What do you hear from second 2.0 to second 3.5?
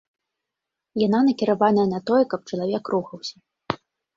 тое, каб чалавек рухаўся.